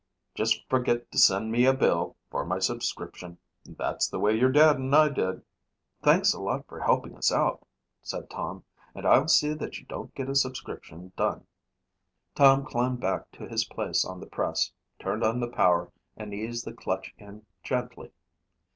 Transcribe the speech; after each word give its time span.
"Just 0.33 0.67
forget 0.67 1.11
to 1.11 1.19
send 1.19 1.51
me 1.51 1.63
a 1.67 1.75
bill 1.75 2.15
for 2.31 2.43
my 2.43 2.57
subscription. 2.57 3.37
That's 3.67 4.09
the 4.09 4.17
way 4.17 4.35
your 4.35 4.51
Dad 4.51 4.77
and 4.79 4.95
I 4.95 5.09
did." 5.09 5.43
"Thanks 6.01 6.33
a 6.33 6.41
lot 6.41 6.65
for 6.67 6.79
helping 6.79 7.15
us 7.15 7.31
out," 7.31 7.67
said 8.01 8.27
Tom, 8.27 8.63
"and 8.95 9.05
I'll 9.05 9.27
see 9.27 9.53
that 9.53 9.77
you 9.77 9.85
don't 9.85 10.11
get 10.15 10.27
a 10.27 10.33
subscription 10.33 11.11
dun." 11.15 11.45
Tom 12.33 12.65
climbed 12.65 12.99
back 12.99 13.29
to 13.33 13.47
his 13.47 13.65
place 13.65 14.03
on 14.03 14.19
the 14.19 14.25
press, 14.25 14.71
turned 14.97 15.23
on 15.23 15.39
the 15.39 15.47
power 15.49 15.91
and 16.17 16.33
eased 16.33 16.65
the 16.65 16.73
clutch 16.73 17.13
in 17.19 17.45
gently. 17.61 18.11